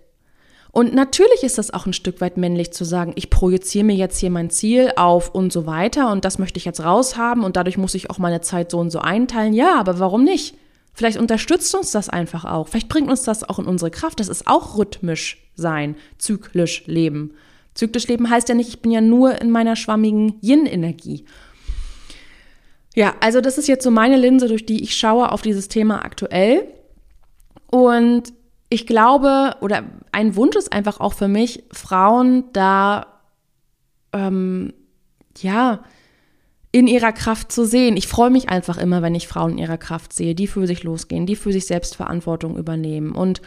[0.70, 4.18] Und natürlich ist das auch ein Stück weit männlich zu sagen, ich projiziere mir jetzt
[4.18, 7.78] hier mein Ziel auf und so weiter und das möchte ich jetzt raushaben und dadurch
[7.78, 9.54] muss ich auch meine Zeit so und so einteilen.
[9.54, 10.56] Ja, aber warum nicht?
[10.92, 12.68] Vielleicht unterstützt uns das einfach auch.
[12.68, 14.20] Vielleicht bringt uns das auch in unsere Kraft.
[14.20, 17.34] Das ist auch rhythmisch sein, zyklisch leben.
[17.74, 21.24] Zyklisch leben heißt ja nicht, ich bin ja nur in meiner schwammigen Yin-Energie.
[22.94, 26.04] Ja, also das ist jetzt so meine Linse, durch die ich schaue auf dieses Thema
[26.04, 26.66] aktuell.
[27.70, 28.32] Und
[28.70, 33.06] ich glaube, oder ein Wunsch ist einfach auch für mich, Frauen da,
[34.12, 34.72] ähm,
[35.38, 35.82] ja,
[36.70, 37.96] in ihrer Kraft zu sehen.
[37.96, 40.82] Ich freue mich einfach immer, wenn ich Frauen in ihrer Kraft sehe, die für sich
[40.82, 43.12] losgehen, die für sich selbst Verantwortung übernehmen.
[43.12, 43.40] Und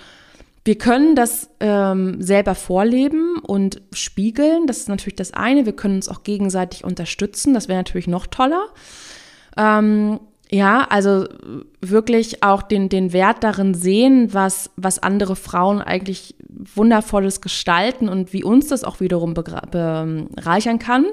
[0.63, 4.65] wir können das ähm, selber vorleben und spiegeln.
[4.65, 5.65] Das ist natürlich das eine.
[5.65, 7.53] Wir können uns auch gegenseitig unterstützen.
[7.53, 8.65] Das wäre natürlich noch toller.
[9.57, 10.19] Ähm,
[10.53, 11.27] ja, also
[11.79, 16.35] wirklich auch den, den Wert darin sehen, was, was andere Frauen eigentlich
[16.75, 21.05] Wundervolles gestalten und wie uns das auch wiederum bereichern kann,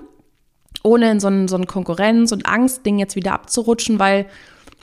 [0.83, 4.27] ohne in so ein, so ein Konkurrenz- und Angstding jetzt wieder abzurutschen, weil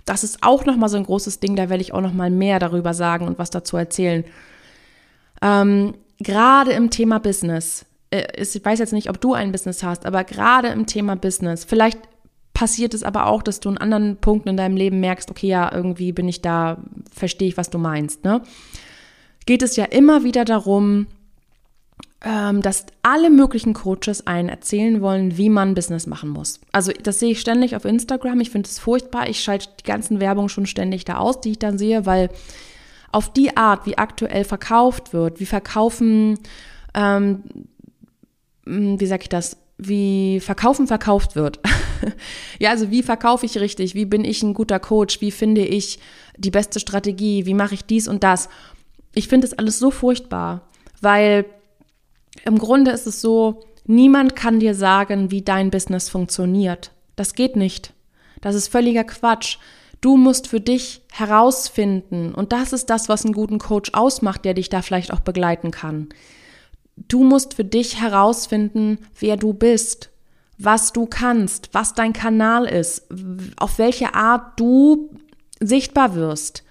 [0.06, 2.94] das ist auch nochmal so ein großes Ding, da werde ich auch nochmal mehr darüber
[2.94, 4.24] sagen und was dazu erzählen.
[5.42, 10.06] Ähm, gerade im Thema Business, äh, ich weiß jetzt nicht, ob du ein Business hast,
[10.06, 12.00] aber gerade im Thema Business, vielleicht
[12.56, 15.72] passiert es aber auch, dass du in anderen Punkten in deinem Leben merkst, okay, ja,
[15.72, 16.78] irgendwie bin ich da,
[17.14, 18.42] verstehe ich, was du meinst, ne?
[19.46, 21.06] Geht es ja immer wieder darum,
[22.24, 26.60] ähm, dass alle möglichen Coaches einen erzählen wollen, wie man Business machen muss.
[26.72, 28.40] Also das sehe ich ständig auf Instagram.
[28.40, 29.30] Ich finde es furchtbar.
[29.30, 32.30] Ich schalte die ganzen Werbung schon ständig da aus, die ich dann sehe, weil
[33.12, 36.40] auf die Art, wie aktuell verkauft wird, wie verkaufen,
[36.96, 37.44] ähm,
[38.66, 41.60] wie sage ich das, wie Verkaufen verkauft wird.
[42.60, 43.96] ja, also wie verkaufe ich richtig?
[43.96, 45.22] Wie bin ich ein guter Coach?
[45.22, 46.00] Wie finde ich
[46.38, 47.46] die beste Strategie?
[47.46, 48.50] Wie mache ich dies und das?
[49.14, 50.68] Ich finde das alles so furchtbar,
[51.02, 51.46] weil
[52.44, 56.92] im Grunde ist es so, niemand kann dir sagen, wie dein Business funktioniert.
[57.16, 57.94] Das geht nicht.
[58.42, 59.58] Das ist völliger Quatsch.
[60.02, 64.54] Du musst für dich herausfinden, und das ist das, was einen guten Coach ausmacht, der
[64.54, 66.10] dich da vielleicht auch begleiten kann.
[66.96, 70.12] Du musst für dich herausfinden, wer du bist,
[70.58, 73.08] was du kannst, was dein Kanal ist,
[73.58, 75.10] auf welche Art du
[75.60, 76.64] sichtbar wirst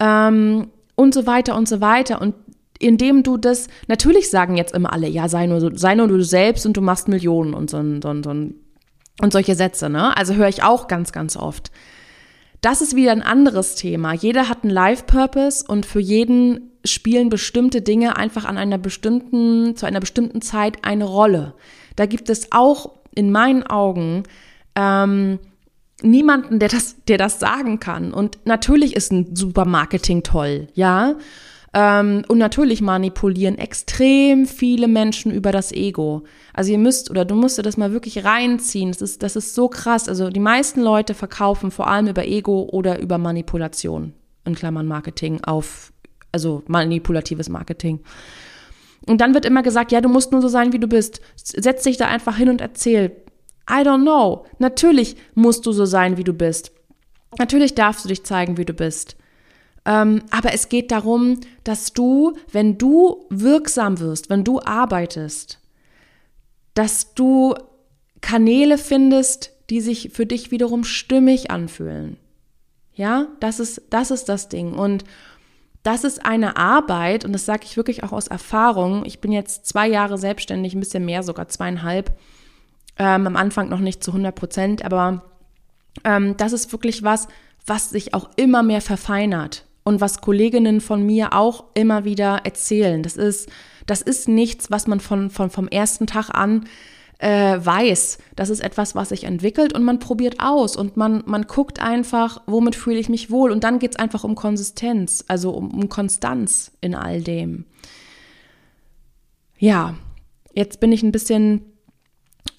[0.00, 2.20] ähm, und so weiter und so weiter.
[2.20, 2.34] Und
[2.78, 6.66] indem du das, natürlich sagen jetzt immer alle, ja, sei nur, sei nur du selbst
[6.66, 10.14] und du machst Millionen und so, so, so und solche Sätze, ne?
[10.16, 11.70] Also höre ich auch ganz, ganz oft.
[12.60, 14.12] Das ist wieder ein anderes Thema.
[14.12, 19.86] Jeder hat einen Life-Purpose und für jeden spielen bestimmte Dinge einfach an einer bestimmten, zu
[19.86, 21.54] einer bestimmten Zeit eine Rolle.
[21.96, 24.24] Da gibt es auch in meinen Augen
[24.74, 25.38] ähm,
[26.02, 28.12] niemanden, der das, der das sagen kann.
[28.12, 31.16] Und natürlich ist ein Supermarketing toll, ja.
[31.76, 36.22] Ähm, und natürlich manipulieren extrem viele Menschen über das Ego.
[36.54, 38.90] Also ihr müsst oder du musst das mal wirklich reinziehen.
[38.90, 40.08] Das ist, das ist so krass.
[40.08, 44.14] Also die meisten Leute verkaufen vor allem über Ego oder über Manipulation,
[44.46, 45.92] in Klammern Marketing, auf
[46.32, 48.00] also manipulatives Marketing.
[49.06, 51.20] Und dann wird immer gesagt, ja, du musst nur so sein, wie du bist.
[51.36, 53.22] Setz dich da einfach hin und erzähl.
[53.68, 54.46] I don't know.
[54.58, 56.72] Natürlich musst du so sein, wie du bist.
[57.38, 59.16] Natürlich darfst du dich zeigen, wie du bist.
[59.84, 65.60] Ähm, aber es geht darum, dass du, wenn du wirksam wirst, wenn du arbeitest,
[66.74, 67.54] dass du
[68.20, 72.16] Kanäle findest, die sich für dich wiederum stimmig anfühlen.
[72.94, 74.72] Ja, das ist, das ist das Ding.
[74.72, 75.04] Und
[75.86, 79.04] das ist eine Arbeit, und das sage ich wirklich auch aus Erfahrung.
[79.04, 82.10] Ich bin jetzt zwei Jahre selbstständig, ein bisschen mehr, sogar zweieinhalb.
[82.98, 85.22] Ähm, am Anfang noch nicht zu 100 Prozent, aber
[86.02, 87.28] ähm, das ist wirklich was,
[87.66, 93.04] was sich auch immer mehr verfeinert und was Kolleginnen von mir auch immer wieder erzählen.
[93.04, 93.48] Das ist,
[93.86, 96.64] das ist nichts, was man von, von, vom ersten Tag an
[97.18, 98.18] äh, weiß.
[98.34, 102.42] Das ist etwas, was sich entwickelt und man probiert aus und man, man guckt einfach,
[102.46, 103.50] womit fühle ich mich wohl.
[103.50, 107.64] Und dann geht es einfach um Konsistenz, also um, um Konstanz in all dem.
[109.58, 109.94] Ja,
[110.54, 111.62] jetzt bin ich ein bisschen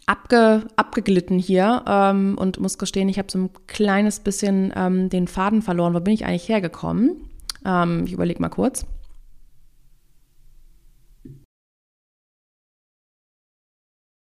[0.07, 5.27] abge, abgeglitten hier ähm, und muss gestehen, ich habe so ein kleines bisschen ähm, den
[5.27, 5.93] Faden verloren.
[5.93, 7.29] Wo bin ich eigentlich hergekommen?
[7.63, 8.85] Ähm, ich überlege mal kurz.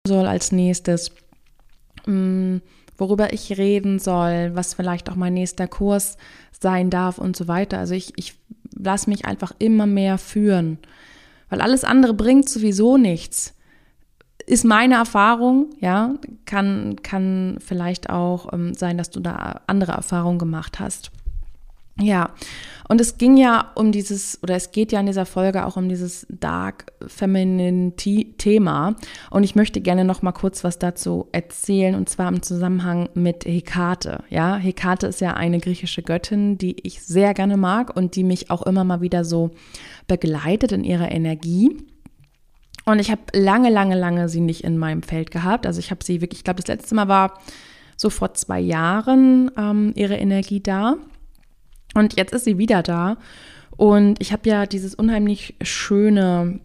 [0.08, 1.12] Soll als nächstes,
[2.06, 2.56] mm,
[2.96, 6.16] worüber ich reden soll, was vielleicht auch mein nächster Kurs
[6.58, 7.78] sein darf und so weiter.
[7.78, 8.34] Also ich, ich
[8.74, 10.78] lasse mich einfach immer mehr führen,
[11.48, 13.54] weil alles andere bringt sowieso nichts.
[14.46, 16.14] Ist meine Erfahrung, ja,
[16.46, 21.10] kann, kann vielleicht auch ähm, sein, dass du da andere Erfahrungen gemacht hast.
[22.00, 22.30] Ja,
[22.88, 25.88] und es ging ja um dieses, oder es geht ja in dieser Folge auch um
[25.88, 28.96] dieses Dark Feminine Thema.
[29.30, 33.44] Und ich möchte gerne noch mal kurz was dazu erzählen, und zwar im Zusammenhang mit
[33.44, 34.24] Hekate.
[34.30, 38.50] Ja, Hekate ist ja eine griechische Göttin, die ich sehr gerne mag und die mich
[38.50, 39.50] auch immer mal wieder so
[40.06, 41.76] begleitet in ihrer Energie.
[42.86, 45.66] Und ich habe lange, lange, lange sie nicht in meinem Feld gehabt.
[45.66, 47.38] Also ich habe sie wirklich, ich glaube, das letzte Mal war
[47.98, 50.96] so vor zwei Jahren ähm, ihre Energie da.
[51.98, 53.16] Und jetzt ist sie wieder da.
[53.76, 56.60] Und ich habe ja dieses unheimlich schöne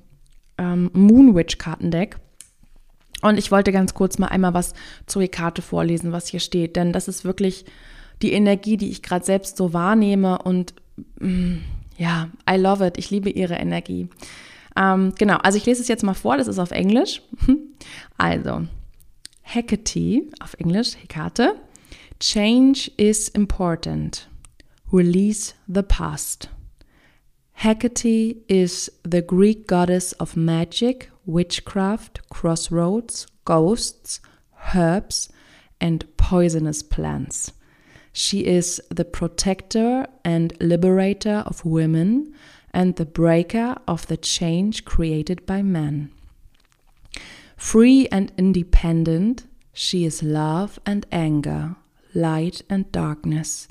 [0.60, 2.18] ähm, Moonwitch-Kartendeck.
[3.22, 4.74] Und ich wollte ganz kurz mal einmal was
[5.08, 6.76] zur Karte vorlesen, was hier steht.
[6.76, 7.66] Denn das ist wirklich
[8.22, 10.40] die Energie, die ich gerade selbst so wahrnehme.
[10.40, 10.76] Und
[11.20, 11.58] mm,
[11.98, 13.00] ja, I love it.
[13.00, 14.10] Ich liebe ihre Energie.
[14.76, 16.38] Ähm, genau, also ich lese es jetzt mal vor.
[16.38, 17.22] Das ist auf Englisch.
[18.18, 18.66] Also,
[19.42, 21.56] Hecate auf Englisch, Hekate.
[22.20, 24.30] Change is important.
[24.94, 26.50] Release the past.
[27.54, 34.20] Hecate is the Greek goddess of magic, witchcraft, crossroads, ghosts,
[34.76, 35.30] herbs,
[35.82, 37.54] and poisonous plants.
[38.12, 42.32] She is the protector and liberator of women
[42.72, 46.12] and the breaker of the change created by men.
[47.58, 51.78] Free and independent, she is love and anger,
[52.14, 53.68] light and darkness.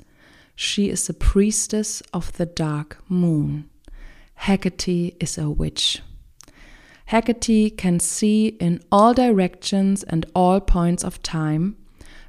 [0.55, 3.69] She is a priestess of the dark moon.
[4.35, 6.01] Hecate is a witch.
[7.05, 11.77] Hecate can see in all directions and all points of time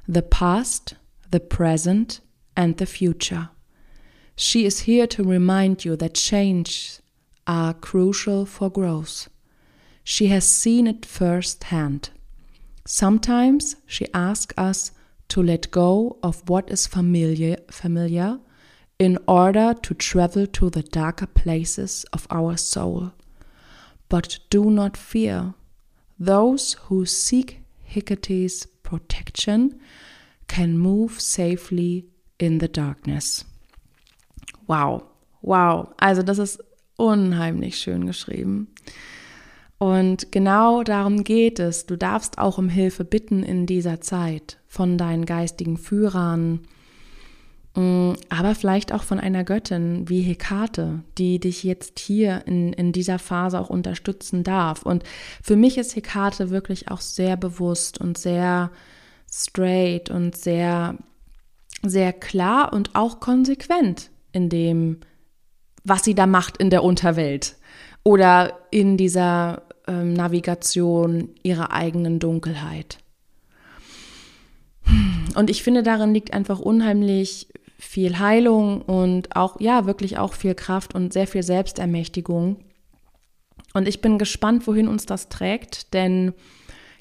[0.07, 0.93] the past,
[1.31, 2.19] the present,
[2.55, 3.49] and the future.
[4.35, 6.99] She is here to remind you that change
[7.47, 9.29] are crucial for growth.
[10.03, 12.09] She has seen it firsthand.
[12.85, 14.91] Sometimes she asks us
[15.29, 18.39] to let go of what is familiar, familiar
[18.99, 23.11] in order to travel to the darker places of our soul.
[24.07, 25.53] But do not fear.
[26.17, 29.79] Those who seek Hecate's protection
[30.47, 32.05] can move safely
[32.39, 33.43] in the darkness.
[34.67, 35.03] Wow,
[35.41, 35.93] wow.
[35.99, 36.59] Also das ist
[36.97, 38.67] unheimlich schön geschrieben.
[39.85, 41.85] Und genau darum geht es.
[41.85, 46.61] Du darfst auch um Hilfe bitten in dieser Zeit von deinen geistigen Führern,
[47.75, 52.93] mm, aber vielleicht auch von einer Göttin wie Hekate, die dich jetzt hier in, in
[52.93, 54.81] dieser Phase auch unterstützen darf.
[54.81, 55.03] Und
[55.43, 58.71] für mich ist Hekate wirklich auch sehr bewusst und sehr
[59.31, 60.97] straight und sehr,
[61.83, 65.01] sehr klar und auch konsequent in dem,
[65.83, 67.57] was sie da macht in der Unterwelt
[68.03, 72.99] oder in dieser ähm, Navigation ihrer eigenen Dunkelheit.
[75.35, 80.55] Und ich finde, darin liegt einfach unheimlich viel Heilung und auch, ja, wirklich auch viel
[80.55, 82.57] Kraft und sehr viel Selbstermächtigung.
[83.73, 86.33] Und ich bin gespannt, wohin uns das trägt, denn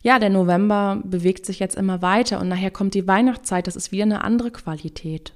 [0.03, 3.93] ja, der November bewegt sich jetzt immer weiter und nachher kommt die Weihnachtszeit, das ist
[3.93, 5.33] wieder eine andere Qualität.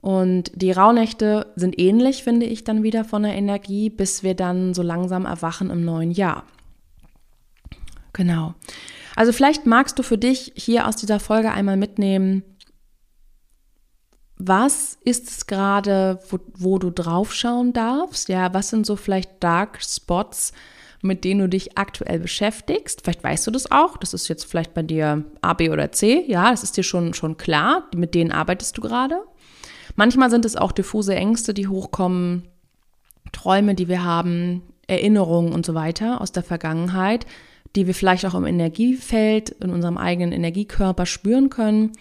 [0.00, 4.74] Und die Rauhnächte sind ähnlich, finde ich, dann wieder von der Energie, bis wir dann
[4.74, 6.44] so langsam erwachen im neuen Jahr.
[8.12, 8.54] Genau.
[9.16, 12.44] Also vielleicht magst du für dich hier aus dieser Folge einmal mitnehmen,
[14.38, 18.28] was ist es gerade, wo, wo, du draufschauen darfst?
[18.28, 20.52] Ja, was sind so vielleicht Dark Spots,
[21.02, 23.02] mit denen du dich aktuell beschäftigst.
[23.02, 23.96] Vielleicht weißt du das auch.
[23.96, 26.24] Das ist jetzt vielleicht bei dir A, B oder C.
[26.28, 27.88] Ja, das ist dir schon, schon klar.
[27.94, 29.20] Mit denen arbeitest du gerade.
[29.98, 32.46] Manchmal sind es auch diffuse Ängste, die hochkommen,
[33.32, 37.26] Träume, die wir haben, Erinnerungen und so weiter aus der Vergangenheit,
[37.74, 41.94] die wir vielleicht auch im Energiefeld, in unserem eigenen Energiekörper spüren können.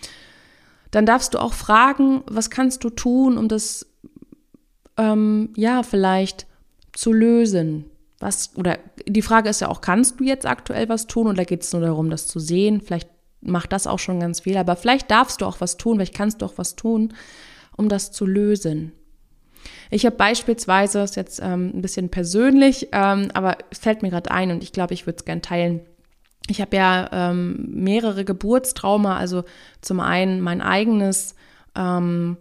[0.92, 3.88] Dann darfst du auch fragen, was kannst du tun, um das
[4.98, 6.46] ähm, ja vielleicht
[6.94, 7.86] zu lösen,
[8.20, 11.64] was, oder die Frage ist ja auch, kannst du jetzt aktuell was tun oder geht
[11.64, 12.80] es nur darum, das zu sehen?
[12.80, 13.10] Vielleicht
[13.42, 16.44] macht das auch schon ganz viel, aber vielleicht darfst du auch was tun, vielleicht kannst
[16.44, 17.16] du auch was tun,
[17.78, 18.92] um das zu lösen.
[19.90, 24.10] Ich habe beispielsweise, das ist jetzt ähm, ein bisschen persönlich, ähm, aber es fällt mir
[24.10, 25.82] gerade ein und ich glaube, ich würde es gerne teilen.
[26.50, 29.44] Ich habe ja ähm, mehrere Geburtstrauma, also
[29.82, 31.36] zum einen mein eigenes,
[31.76, 32.38] ähm,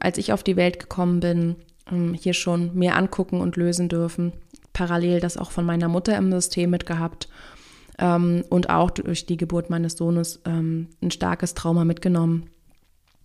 [0.00, 1.56] als ich auf die Welt gekommen bin,
[1.90, 4.32] ähm, hier schon mehr angucken und lösen dürfen
[4.74, 7.28] parallel das auch von meiner Mutter im System mitgehabt
[7.98, 12.50] ähm, und auch durch die Geburt meines Sohnes ein starkes Trauma mitgenommen.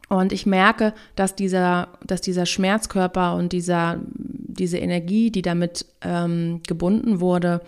[0.10, 6.62] Und ich merke, dass dieser, dass dieser Schmerzkörper und dieser, diese Energie, die damit ähm,
[6.68, 7.62] gebunden wurde,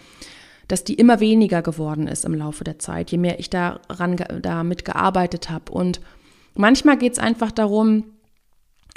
[0.67, 4.85] dass die immer weniger geworden ist im Laufe der Zeit, je mehr ich daran damit
[4.85, 5.71] gearbeitet habe.
[5.71, 6.01] Und
[6.55, 8.05] manchmal geht es einfach darum,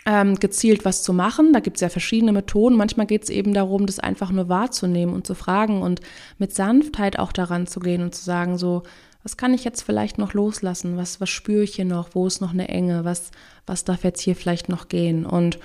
[0.07, 1.53] ähm, gezielt was zu machen.
[1.53, 2.77] Da gibt es ja verschiedene Methoden.
[2.77, 6.01] Manchmal geht es eben darum, das einfach nur wahrzunehmen und zu fragen und
[6.39, 8.83] mit Sanftheit auch daran zu gehen und zu sagen, so,
[9.25, 10.99] was kann ich jetzt vielleicht noch loslassen?
[10.99, 12.11] Was, was spüre ich hier noch?
[12.13, 13.05] Wo ist noch eine Enge?
[13.05, 13.31] Was,
[13.67, 15.25] was darf jetzt hier vielleicht noch gehen?
[15.25, 15.59] Und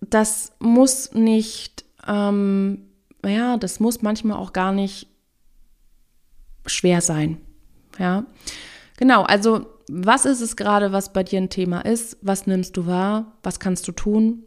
[0.00, 2.86] das muss nicht, ähm,
[3.24, 5.06] ja, das muss manchmal auch gar nicht
[6.64, 7.42] schwer sein.
[7.98, 8.24] Ja,
[8.96, 9.22] genau.
[9.24, 12.16] Also was ist es gerade, was bei dir ein Thema ist?
[12.22, 13.36] Was nimmst du wahr?
[13.42, 14.44] Was kannst du tun?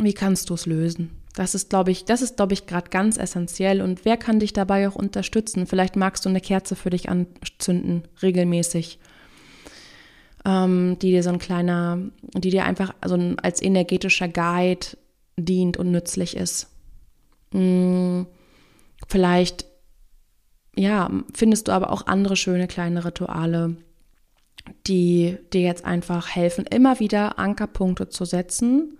[0.00, 1.19] Wie kannst du es lösen?
[1.34, 3.82] Das ist, glaube ich, das ist, glaube ich, gerade ganz essentiell.
[3.82, 5.66] Und wer kann dich dabei auch unterstützen?
[5.66, 8.98] Vielleicht magst du eine Kerze für dich anzünden, regelmäßig,
[10.44, 11.98] ähm, die dir so ein kleiner,
[12.34, 14.86] die dir einfach also als energetischer Guide
[15.36, 16.68] dient und nützlich ist.
[17.52, 18.26] Hm,
[19.06, 19.66] vielleicht,
[20.74, 23.76] ja, findest du aber auch andere schöne kleine Rituale,
[24.88, 28.96] die dir jetzt einfach helfen, immer wieder Ankerpunkte zu setzen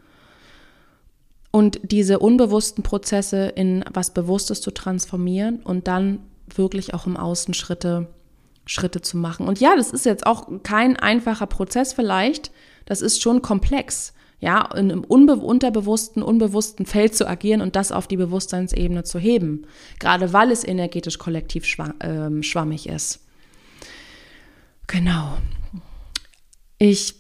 [1.51, 6.21] und diese unbewussten Prozesse in was Bewusstes zu transformieren und dann
[6.55, 8.09] wirklich auch im Außen Schritte,
[8.67, 9.49] Schritte zu machen.
[9.49, 12.53] Und ja, das ist jetzt auch kein einfacher Prozess vielleicht,
[12.87, 17.93] das ist schon komplex, ja, in einem unbe unterbewussten, unbewussten Feld zu agieren und das
[17.93, 19.67] auf die Bewusstseinsebene zu heben,
[19.99, 23.21] gerade weil es energetisch kollektiv schwa äh, schwammig ist.
[24.87, 25.37] Genau.
[26.79, 27.20] Ich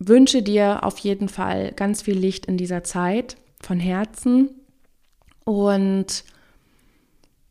[0.00, 4.48] wünsche dir auf jeden Fall ganz viel Licht in dieser Zeit von Herzen
[5.44, 6.24] und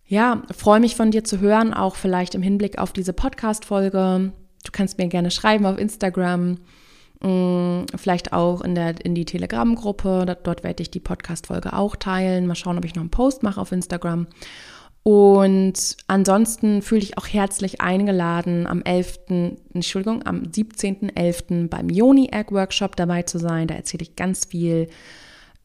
[0.07, 4.33] ja, freue mich von dir zu hören, auch vielleicht im Hinblick auf diese Podcast-Folge.
[4.63, 6.57] Du kannst mir gerne schreiben auf Instagram,
[7.21, 10.25] mm, vielleicht auch in, der, in die Telegram-Gruppe.
[10.41, 12.47] Dort werde ich die Podcast-Folge auch teilen.
[12.47, 14.25] Mal schauen, ob ich noch einen Post mache auf Instagram.
[15.09, 21.67] Und ansonsten fühle ich auch herzlich eingeladen, am 11., Entschuldigung, am 17.11.
[21.67, 23.67] beim Yoni Egg Workshop dabei zu sein.
[23.67, 24.87] Da erzähle ich ganz viel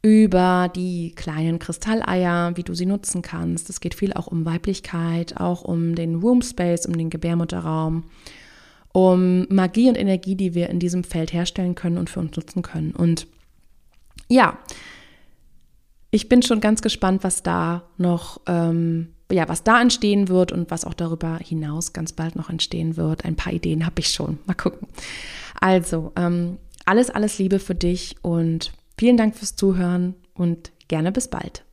[0.00, 3.68] über die kleinen Kristalleier, wie du sie nutzen kannst.
[3.68, 8.04] Es geht viel auch um Weiblichkeit, auch um den Womb Space, um den Gebärmutterraum,
[8.94, 12.62] um Magie und Energie, die wir in diesem Feld herstellen können und für uns nutzen
[12.62, 12.92] können.
[12.92, 13.26] Und
[14.26, 14.56] ja,
[16.10, 20.70] ich bin schon ganz gespannt, was da noch ähm, ja, was da entstehen wird und
[20.70, 23.24] was auch darüber hinaus ganz bald noch entstehen wird.
[23.24, 24.38] Ein paar Ideen habe ich schon.
[24.46, 24.88] Mal gucken.
[25.60, 31.28] Also, ähm, alles, alles Liebe für dich und vielen Dank fürs Zuhören und gerne bis
[31.28, 31.63] bald.